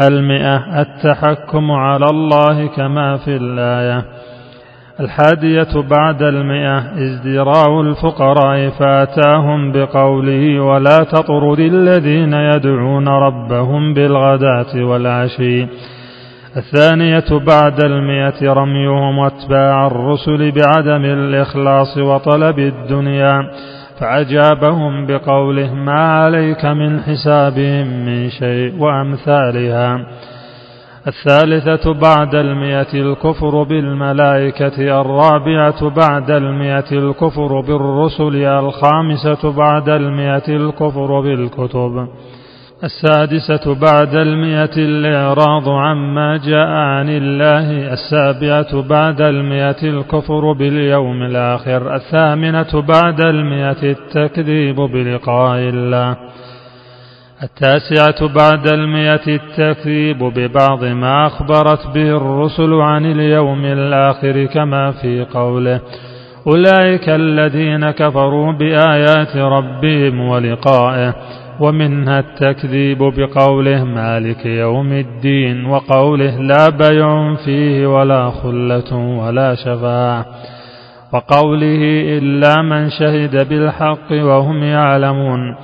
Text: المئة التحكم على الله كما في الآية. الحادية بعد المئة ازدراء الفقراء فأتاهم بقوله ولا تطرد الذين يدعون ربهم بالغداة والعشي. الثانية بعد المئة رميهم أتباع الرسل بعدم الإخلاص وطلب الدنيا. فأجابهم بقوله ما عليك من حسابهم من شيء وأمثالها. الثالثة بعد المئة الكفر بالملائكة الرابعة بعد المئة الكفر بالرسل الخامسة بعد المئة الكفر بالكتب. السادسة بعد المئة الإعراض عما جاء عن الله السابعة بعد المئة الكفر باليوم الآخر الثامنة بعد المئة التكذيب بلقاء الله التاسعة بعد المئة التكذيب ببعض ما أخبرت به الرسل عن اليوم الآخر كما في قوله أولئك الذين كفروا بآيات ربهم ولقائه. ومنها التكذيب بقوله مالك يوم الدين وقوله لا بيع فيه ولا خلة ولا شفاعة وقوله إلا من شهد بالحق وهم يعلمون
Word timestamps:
المئة 0.00 0.80
التحكم 0.80 1.70
على 1.70 2.06
الله 2.10 2.66
كما 2.66 3.16
في 3.16 3.36
الآية. 3.36 4.04
الحادية 5.00 5.80
بعد 5.90 6.22
المئة 6.22 6.78
ازدراء 6.78 7.80
الفقراء 7.80 8.68
فأتاهم 8.70 9.72
بقوله 9.72 10.60
ولا 10.60 10.98
تطرد 10.98 11.58
الذين 11.58 12.32
يدعون 12.32 13.08
ربهم 13.08 13.94
بالغداة 13.94 14.84
والعشي. 14.84 15.66
الثانية 16.56 17.38
بعد 17.46 17.84
المئة 17.84 18.52
رميهم 18.52 19.20
أتباع 19.20 19.86
الرسل 19.86 20.50
بعدم 20.50 21.04
الإخلاص 21.04 21.98
وطلب 21.98 22.58
الدنيا. 22.58 23.50
فأجابهم 24.02 25.06
بقوله 25.06 25.74
ما 25.74 26.22
عليك 26.22 26.64
من 26.64 27.00
حسابهم 27.00 27.86
من 27.86 28.30
شيء 28.30 28.74
وأمثالها. 28.78 30.06
الثالثة 31.06 31.94
بعد 31.94 32.34
المئة 32.34 32.94
الكفر 32.94 33.62
بالملائكة 33.62 35.00
الرابعة 35.00 35.90
بعد 35.90 36.30
المئة 36.30 36.92
الكفر 36.92 37.60
بالرسل 37.60 38.44
الخامسة 38.44 39.52
بعد 39.56 39.88
المئة 39.88 40.48
الكفر 40.48 41.20
بالكتب. 41.20 42.08
السادسة 42.84 43.74
بعد 43.74 44.14
المئة 44.14 44.76
الإعراض 44.76 45.68
عما 45.68 46.36
جاء 46.36 46.68
عن 46.68 47.08
الله 47.08 47.92
السابعة 47.92 48.82
بعد 48.82 49.20
المئة 49.20 49.82
الكفر 49.82 50.52
باليوم 50.52 51.22
الآخر 51.22 51.94
الثامنة 51.94 52.80
بعد 52.80 53.20
المئة 53.20 53.82
التكذيب 53.82 54.76
بلقاء 54.76 55.58
الله 55.58 56.16
التاسعة 57.42 58.34
بعد 58.34 58.66
المئة 58.66 59.26
التكذيب 59.28 60.18
ببعض 60.18 60.84
ما 60.84 61.26
أخبرت 61.26 61.86
به 61.94 62.16
الرسل 62.16 62.74
عن 62.74 63.06
اليوم 63.06 63.64
الآخر 63.64 64.44
كما 64.44 64.90
في 64.90 65.26
قوله 65.34 65.80
أولئك 66.46 67.08
الذين 67.08 67.90
كفروا 67.90 68.52
بآيات 68.52 69.36
ربهم 69.36 70.20
ولقائه. 70.20 71.14
ومنها 71.60 72.18
التكذيب 72.18 72.98
بقوله 72.98 73.84
مالك 73.84 74.46
يوم 74.46 74.92
الدين 74.92 75.64
وقوله 75.66 76.38
لا 76.40 76.68
بيع 76.68 77.34
فيه 77.34 77.86
ولا 77.86 78.30
خلة 78.30 78.96
ولا 78.96 79.54
شفاعة 79.54 80.26
وقوله 81.12 81.78
إلا 82.18 82.62
من 82.62 82.90
شهد 82.90 83.48
بالحق 83.48 84.12
وهم 84.12 84.62
يعلمون 84.62 85.56